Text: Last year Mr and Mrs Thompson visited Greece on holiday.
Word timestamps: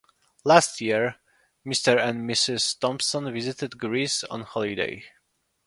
Last 0.43 0.81
year 0.81 1.17
Mr 1.63 1.95
and 1.99 2.27
Mrs 2.27 2.79
Thompson 2.79 3.31
visited 3.31 3.77
Greece 3.77 4.23
on 4.23 4.41
holiday. 4.41 5.03